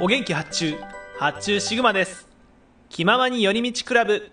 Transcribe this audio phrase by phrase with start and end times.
[0.00, 0.76] お元気発注
[1.18, 2.26] 発注シグマです
[2.88, 4.30] 気ままに寄り道クラブ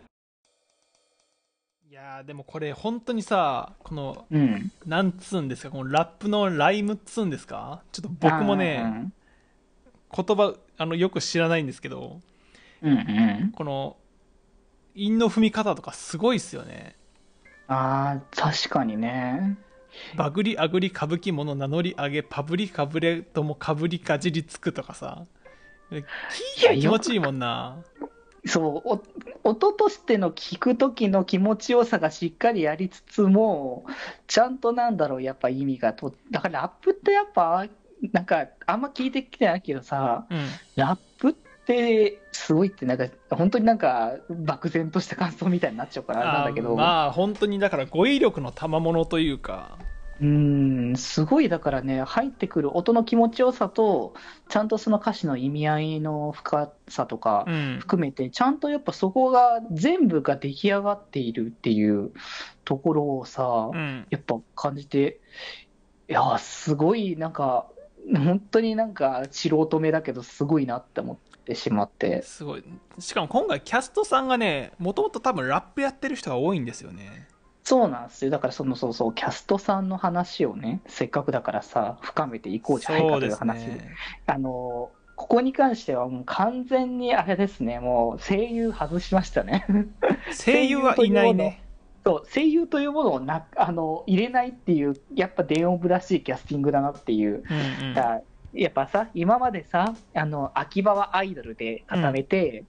[1.89, 4.71] いやーでもこれ本当にさこのうん。
[4.85, 7.81] なんつうんですかこのラップのライムっつうんですか？
[7.91, 9.11] ちょっと僕もね
[10.15, 12.21] 言葉あのよく知らないんですけど
[12.81, 12.91] うん。
[12.91, 13.01] うんう
[13.47, 13.51] ん。
[13.51, 13.97] この
[14.95, 16.95] 韻の踏み方とかすごいっすよね
[17.67, 19.57] ああ、確かにね。
[20.15, 25.25] バグリアグリ歌舞伎もの名乗り上げパブリかぶれともかぶりかじりつくとかさ
[25.91, 26.03] 聞い
[26.75, 27.77] て気持ちいいもんな。
[28.45, 28.89] そう、
[29.43, 33.85] お音としての聞く時の気持ちよさがしっかりありつつも、
[34.27, 37.65] ちゃんとなんだろう、やっぱ意味がと、だからラップってやっぱ、
[38.13, 40.47] なんか、あんま聞いてきてないけどさ、うん。
[40.75, 41.33] ラップっ
[41.65, 49.77] てすごいって、なんか、本当になんか、漠然とした感想みたいになっちゃうからなんだけど、あまあ本当にだから語彙力の賜物というか
[50.19, 51.49] うーん、すごい。
[51.49, 54.13] だからね、入ってくる音の気持ちよさと、
[54.49, 57.77] ちゃんとその歌詞の意味合いの深さとかうん。
[57.79, 62.11] 含めて、ちゃんとやっぱそこが全部が出来上がっているっていう
[62.65, 64.07] ところをさ、うん。
[64.09, 65.19] やっぱ感じて、
[66.09, 67.67] いやー、すごいなんか、
[68.13, 72.21] 本当になんか素人目だけど、すごいなって思ってしまって。
[72.23, 72.63] すごい。
[72.99, 77.27] しかも今回キャストさんがねもともと多分ラップやってる人が多いんですよね
[77.67, 78.31] そうなんですよ。
[78.31, 83.93] だからそのそうそう、キャストさんの話をね、せっかくだからさ、深めていこうじゃないかという話ね
[84.25, 89.65] あのここに関してはもう完全にあれですね、もう声優外しましたね。
[90.31, 91.61] 声優はいないね
[92.05, 97.43] そう声優というものをなあの入れないっていう、やっぱ電音部らしいキャスティングだなっていう。
[97.83, 98.21] うんうん
[98.53, 102.63] やっぱさ、今までさ、あの秋葉はアイドルで固めて、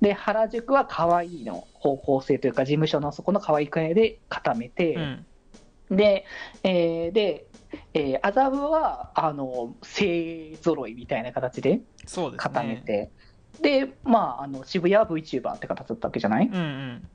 [0.00, 5.26] で原宿は可愛いの方向性というか、事務所のそこの可愛いくらいで固めて、うん。
[5.96, 6.24] で、
[6.62, 7.46] えーで、
[7.94, 11.80] えー麻布はあの勢ぞろいみたいな形で
[12.36, 13.10] 固めて、
[13.60, 17.08] で、まあ、あの渋谷は VTuber って形だったわけじゃない、うんうん。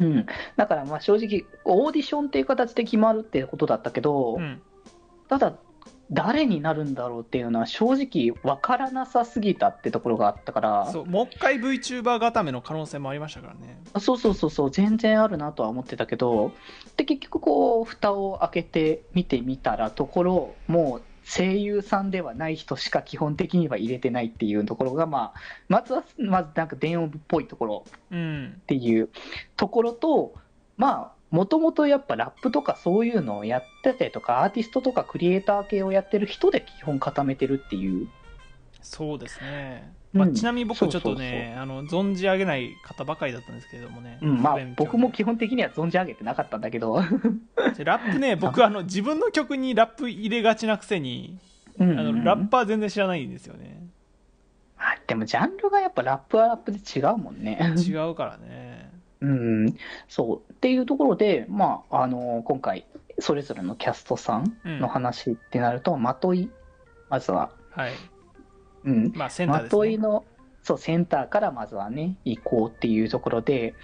[0.00, 0.26] うん、
[0.56, 4.60] だからまあ正直、オーディションっていう形で決まるってことだったけど、うん。
[5.28, 5.58] ただ、
[6.10, 13.80] 誰になるんだろうっていうのは、正直分からなさすぎたってところがあったから、そうもう一回 VTuber 固めの可能性もありましたからね。
[13.98, 16.52] そうそうそうそう、全然あるなとは思ってたけど、
[16.96, 29.10] で結局、こう、蓋を開けて見てみたら、ところ、もう声優さんではない人しか基本的には入れてないっていうところが、まあ、まずは、まずなんか電音部っぽいところうんっていう
[29.56, 30.32] ところと、
[30.78, 38.08] まあ、もともとやっぱラップとかそういうのをやっててとか、アーティストとかクリエイター系をやってる人で基本固めてるっていう。
[38.80, 40.20] そうですね、うん。
[40.20, 47.02] まあ、ちなみに僕ちょっとねあの存じ上げない方ばかりだったんですけれどもね、うん、まあ僕も基本的には存じ上げてなかったんだけど、
[47.76, 51.38] でラップね僕あの自分の曲にラップ入れがちなくせに
[51.78, 53.86] うんあのラッパー全然知らないんですよね。
[54.78, 57.74] あでもジャンルがやっぱラップはラップで違うもんね。
[57.76, 58.67] 違うからね
[59.20, 59.76] うん、
[60.08, 60.52] そう。
[60.52, 62.86] っていうところで、まあ、あの今回
[63.18, 66.50] それぞれのキャストさんうんの話ってなると、まとい
[67.08, 67.92] まずは、はい。
[68.84, 69.68] うん、まあセンターね。
[69.68, 70.24] といの
[70.62, 73.74] そうセンターからまずはね行こうっていうところで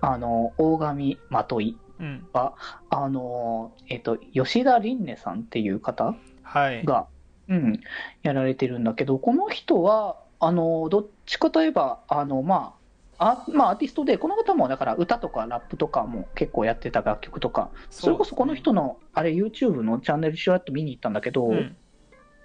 [0.00, 2.26] あの大神まというん。
[2.32, 2.54] は
[2.90, 6.84] あの、えっと、吉田凛音さんっていう方はい。
[6.84, 7.06] が、
[7.48, 7.80] うん、
[8.22, 12.83] やられてるんだけど、この人は、あの、どっちかといえば、あの、まあ、
[13.26, 21.76] あまあ、アーティストで、この方もだから歌とかラップとかも結構やってた楽曲とか、それこそこの人の、あれ YouTube のチャンネルしらっと見に行ったんだけど、うん。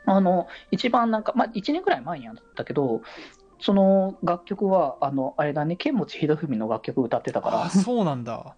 [0.06, 3.02] あの、一番なんか、まあ、1年くらい前にやったけど、
[3.60, 7.66] その楽曲は、あの、あれだね、剣持秀文の楽曲歌ってたから。
[7.66, 8.56] あ、そうなんだ。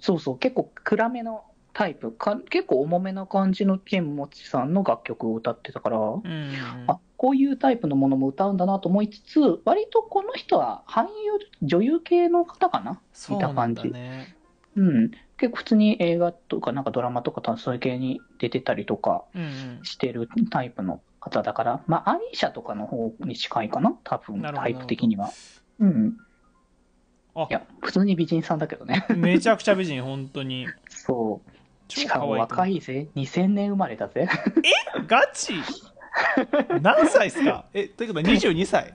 [0.00, 1.42] そうそう、結構暗めの
[1.74, 6.84] タイプ、か結構重めな感じの剣持さんの楽曲を歌ってたから、うんうん。
[6.86, 14.36] あこういうタイプのものも歌うんだなと思いつつ、割とこの人は俳優、女優系の方かな、そうなんだね。
[14.76, 19.80] うん、結構普通に映画とかなんかドラマとかそういう系に出てたりとかうんうん。
[19.82, 25.30] してるタイプの方だから、まあ、アリーシャとかの方に近いかな、多分タイプ的には。
[25.80, 26.16] うん、
[27.34, 27.48] あ。
[27.50, 29.04] いや、普通に美人さんだけどね。
[29.16, 30.68] めちゃくちゃ美人本当に。
[30.88, 31.50] そう。
[31.88, 33.08] 超しかも若いぜ。
[33.16, 34.28] 2000年生まれだぜ。
[35.08, 35.54] ガチ？
[36.82, 37.64] 何歳っすか？
[37.74, 38.92] えということは22歳。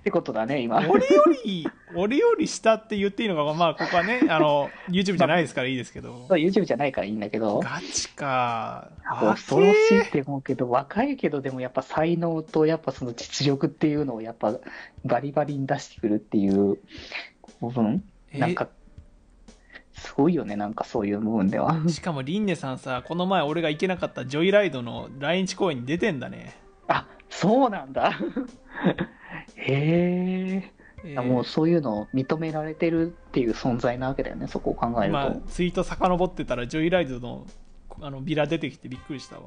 [0.00, 0.78] ってことだね、今。
[0.88, 6.24] 俺より俺より下って言っていいのかまあここはねあの YouTube じゃないですからいいですけど。
[6.26, 7.60] そう YouTube じゃないからいいんだけど。
[7.60, 8.88] ガチか。
[9.20, 14.54] 恐ろしいって思うけど、若いけど、でもやっぱ才能とやっぱその実力っていうのをやっぱ
[15.04, 16.78] バリバリに出してくるっていう
[17.60, 18.02] 部分、
[18.32, 18.68] えなんか、
[20.00, 21.76] すごいよね、なんかそういう部分では。
[21.88, 26.54] しかもリンネさんさこの前俺が行けなかったジョイライドの来日公演に出てんだね
[26.88, 28.12] あ、そうなんだ。
[29.56, 30.72] へえ。
[31.02, 35.18] えあもうそういうのを認められてるっていう存在なわけだよね、そこを考えると。
[35.18, 37.46] まあ、ツイート遡ってたらジョイライドの
[38.00, 39.42] あのビラ出てきてびっくりしたわ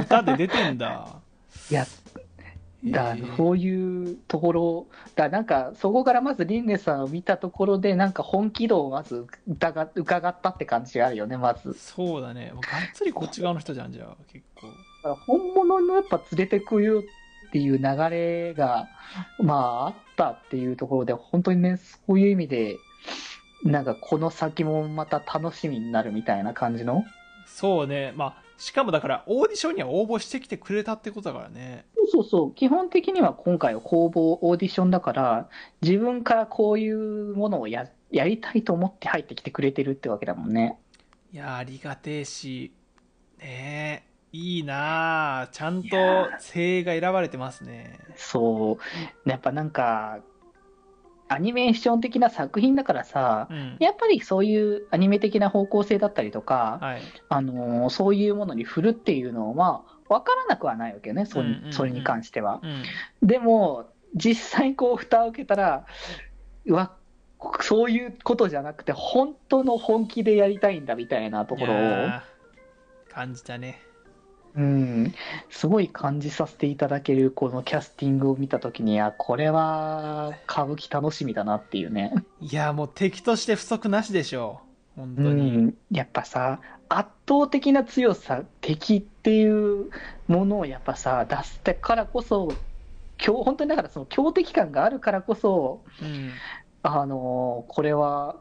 [0.00, 1.16] 歌で出てんだ
[1.70, 1.84] いや、
[2.84, 3.36] だえー。
[3.36, 4.86] そういうところ、
[5.16, 5.28] だ。
[5.28, 11.72] なんかそこからまずリンネさんを見たところで、なんか本気度をまず疑伺ったって感じがあるよね、まず。
[11.74, 12.52] そうだね。
[12.54, 14.66] もうがっつりこっち側の人じゃんじゃあ 結構。
[14.68, 18.86] だから本物のやっぱ連れてくよっていう流れが、
[19.40, 22.76] まああったっていうところで、本当にね、そういう意味で、
[23.64, 27.04] なんかこの先もまた楽しみになるみたいな感じの？
[27.46, 28.12] そうね。
[28.14, 31.86] まあしかもだからオーディションには応募してきてくれたってことだからね。
[32.10, 35.48] そうそう、基本的には今回は公募オーディションだから、
[35.80, 40.76] 自分からこういうものをややりたいと思って入ってきてくれてるってわけだもんね。
[41.32, 42.72] いやありがてえし。
[43.38, 44.08] ねえ。
[44.32, 45.48] いいなあ。
[45.48, 45.96] ちゃんと
[46.40, 47.98] 精鋭が選ばれてますね。
[48.16, 48.78] そ
[49.26, 50.18] う、やっぱなんか、
[51.28, 53.76] アニメーション的な作品だからさう、ん。
[53.78, 57.02] やっぱりそういうアニメ的な方向性だったりとか、はい。
[57.28, 61.72] あのーそういうものに振るっていうのは、わからなくはないわけよね、そ,、うんうんうん。
[61.72, 62.60] それに関しては。
[62.62, 63.26] うん。
[63.26, 65.86] でも、実際こう、蓋を開けたら、
[66.66, 66.96] うわ、
[67.60, 71.76] そういうことじゃなくて、本当の本気でやりたいんだみたいなところを、
[73.10, 73.82] 感じたね
[74.56, 75.14] うん、
[75.50, 82.12] すごい感じさせていただけるこのキャスティングを見たときに、あ、これは歌舞伎楽しみだなっていうね。
[82.40, 84.60] いやもう敵として不足なしでしょ。
[84.96, 89.90] う本当うに、ん、やっぱさ、圧倒的な強さ、敵っていう
[90.26, 92.52] ものをやっぱさ、出してからこそ、
[93.18, 96.30] 強本当にだからその強敵感があるからこそ、うん。
[96.82, 98.36] あのこれは、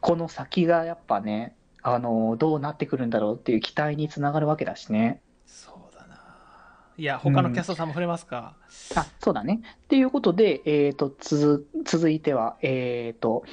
[0.00, 1.55] この先がやっぱね、
[1.88, 5.22] あのどうなってくるんだろうっていう期待につながるわけだしね。
[5.46, 6.16] そうだな
[6.96, 8.56] いや他のキャストさんも触れますか、
[8.96, 9.60] あ、そうだね。
[9.84, 13.44] っていうことで、えっ、と、つづ、続いては、えっ、と、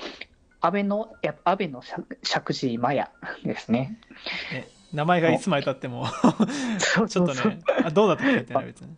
[0.61, 3.07] 安倍の、や安倍の釈釈寺麻也
[3.45, 3.99] ですね。
[4.51, 6.07] ね名前がいつまでたっても
[6.79, 8.89] ちょっとねあどうだったか言ってない別に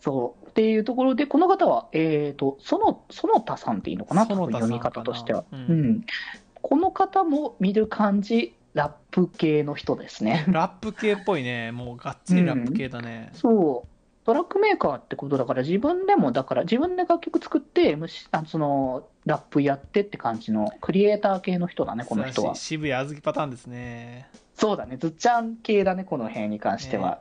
[0.00, 0.46] そう。
[0.46, 5.44] っていうところで、この方は、えっ、と、その、その他さんっていいのかな、多園分読み方としては。
[5.52, 6.06] ううんん。
[6.66, 10.44] この方も見る感じ、ラップ系の人ですね。
[10.52, 13.88] ラップ系っぽいねもうがっつりラップ系だね、そう。
[14.26, 22.54] トラックメーカーってことだから、自分でも、だから自分で楽曲作って、むしあのその、ラップやってって感じの、クリエイター系の人だね、この人は。
[22.56, 27.20] 渋谷あずきパターンですねそうだね、ずっちゃん系だね、この辺に関しては。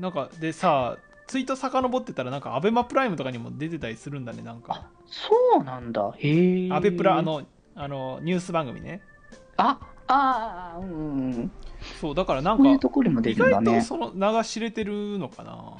[0.00, 0.96] なんかでさ
[1.28, 6.12] ツイート遡ってたらなんかアベマプライムとかにも出てたりするんだねなんかあ、そうなんだ。
[6.18, 6.72] へえ。
[6.72, 7.42] アベプラあ、の
[7.76, 9.02] あのニュース番組ね
[9.56, 11.52] あ、ああ、うんうん。
[12.00, 13.64] そうだからなんこういうかところにも出意るんだね。
[13.66, 15.74] 外とその名が知れてるのかな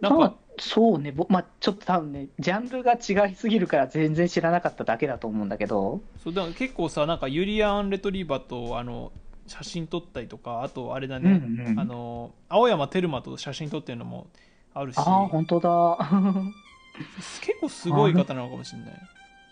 [0.00, 9.12] なんまあか、そうね、ぼまあ、ちょっと多分ね、ジャンルが違いすぎるから全然知らなかっただけだと思うんだけど、そうだから結構さなんかユリアン・レトリーバーとあの
[9.48, 11.80] 写真撮ったりとかあとあれだうんね、うん。
[11.80, 14.28] あの青山テルマと写真撮ってるのも
[14.74, 15.98] あるしああ、本当だ。
[17.40, 18.90] 結構すごい方なのかもしれない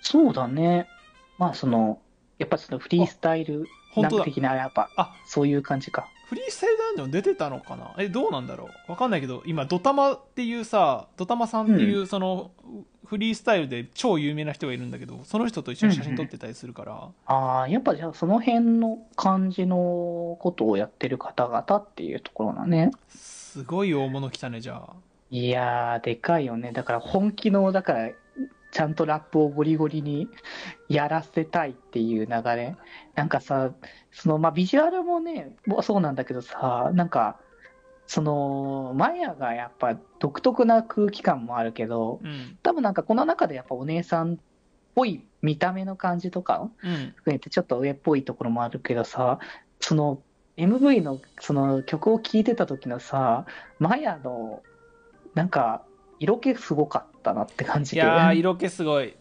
[0.00, 0.88] そうだね。
[1.38, 1.98] まあ、その、
[2.38, 4.24] やっぱそのフリースタイル本当だ。
[4.24, 6.08] 的な、やっぱ、あそういう感じか。
[6.28, 7.94] フリースタイルダンジョン出てたのかな？
[7.98, 8.90] えどうなんだろう？
[8.90, 12.50] わかんないけど今ドタマっていうさドタマさんっていうその、
[13.04, 22.90] フリースタイルで超有名な人がいるんだけどその人と一緒に写真撮ってたりするから、ああ、やっぱじゃあその辺の感じのことをやってる方々っていうところだね。
[23.08, 24.94] すごい大物来たねじゃあ。
[25.30, 26.72] いやー、でかいよね。
[26.72, 28.10] だから本気の、だから、
[28.76, 30.28] ちゃんとラップをゴリゴリに
[30.90, 32.76] やらせたいっていう流れ。
[33.14, 33.72] なんかさ、
[34.12, 37.40] その、まあ、ビジュアルもね、もそうなんだけどさ、なんか、
[38.06, 42.58] その、マヤがやっぱ独特な空気感もあるけど、うん。
[42.62, 44.36] 多分なんかこの中でやっぱお姉さんっ
[44.94, 47.14] ぽい見た目の感じとかうん。
[47.16, 49.38] 含めてちょっと上っぽいところもあるけどさ、
[49.80, 50.20] その
[50.58, 53.46] MV のその曲を聴いてた時のさ、
[53.78, 54.62] マヤの
[55.32, 55.82] なんか
[56.18, 58.06] 色気すごかったなって感じいで。
[58.06, 59.16] やー色気すごい。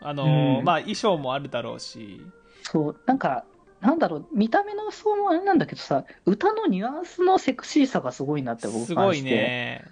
[0.00, 0.64] あのーうん。
[0.64, 2.20] まあ衣装もあるだろうし。
[2.62, 3.44] そう、なんか、
[3.80, 9.30] なんだろう、見た目のそうもあれなんだけどさ、歌のニュアンスのセクシーさがすごいなって僕すごい感じて。
[9.30, 9.84] ね、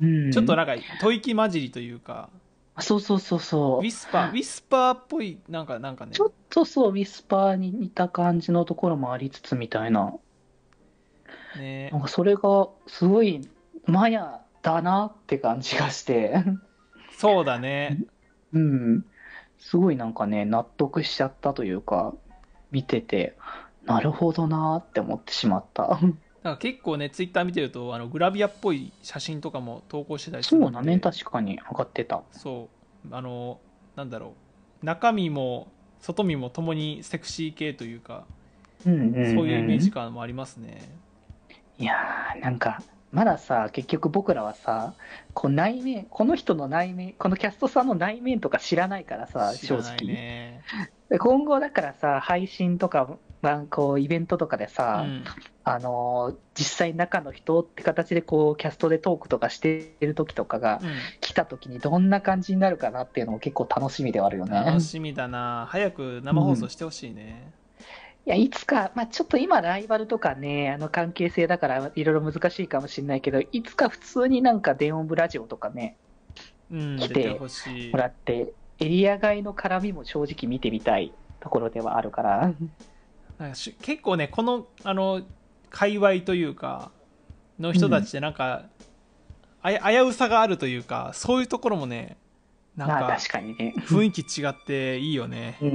[0.00, 2.28] うん、ちょっとなんか吐息混じりというか。
[2.78, 3.78] そうそうそうそう。
[3.78, 3.90] ウィ。
[3.90, 6.12] スパーウィスパーっぽいなんかなんかね。
[6.12, 10.14] ちょっとそう、ウィスパーに似た感じのところもありつつみたいな。
[11.56, 11.90] ね。
[11.90, 13.46] なんかそれがすごい
[13.86, 16.44] マヤだなって感じがして、
[17.22, 18.00] そうだね。
[18.52, 19.04] うん、
[19.56, 22.14] すごいなんかね、納得しちゃったというか、
[22.72, 23.38] 見てて、
[23.84, 26.00] なるほどなって思ってしまった。
[26.42, 30.64] なんか結構ねツイッター見てるとあのグラビアっぽい写真とかも投稿してたりするで。
[30.64, 32.22] そうんだね、確かに上がってた。
[32.32, 32.68] そ
[33.08, 33.14] う。
[33.14, 33.60] あの
[33.94, 34.34] なんだろ
[34.82, 34.84] う。
[34.84, 35.68] 中身も
[36.00, 38.24] 外身もともにセクシー系というか、
[38.84, 39.34] うんうん、うん。
[39.36, 40.90] そういうイメージ感もありますね。
[41.78, 44.94] いやー、なんか、まださ、結局僕らはさ、
[45.34, 50.06] こう内面、この人の内面、このキャストさんの内面とか知らないからさ、正直。
[50.06, 50.62] ね。
[51.10, 55.24] で今後だからさ、配信とか、まあ、こうイベントとかでうさ、ん。
[55.64, 60.90] あのー実際中の人って形でこうキャストでトークとかしてる時とかがうん。
[61.20, 64.52] 来た時にどんな感じになるかなっていうのも結構楽しみではあるよね。
[64.54, 65.66] 楽しみだな。
[65.70, 67.52] 早く生放送してほしいね、
[68.24, 75.96] いや、いつか、まあ、ちょっと今ライバルとかね、あの関係性だからいろいろ難しいかもしれないけど、いつか普通になんか電音部ラジオとかね、
[76.70, 77.38] うん、来て
[77.92, 82.52] もらって、エリア外の絡みも正直見てみたいところではあるから。
[83.80, 85.22] 結構ねこのあの
[85.70, 86.92] 界隈というか
[87.58, 88.66] の人たちってなんか、
[89.62, 92.16] あや危うさがあるというかそういうところもね
[92.76, 93.74] なんまあか確かにね。
[93.78, 95.72] 雰囲気違っていいよねうんう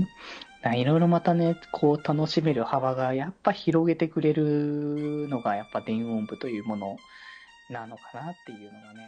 [0.00, 0.08] ん。
[0.62, 6.96] だいろいろまたね、こう楽しめる幅がやっぱ広げてくれるのがやっぱ電音部というもの
[7.70, 9.06] なのかなっていうのがね。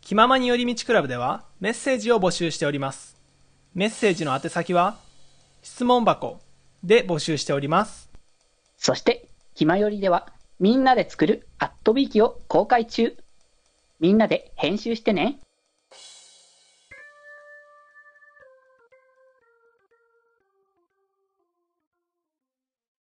[0.00, 3.18] 気ままに寄り道クラブではメッセージを募集しております
[3.74, 4.96] メッセージの宛先は
[5.60, 6.40] 質問箱
[6.82, 8.08] で募集しております
[8.78, 13.16] そして、ひまよりではみんなで作るアットビーキを公開中。
[14.00, 15.40] みんなで編集してね。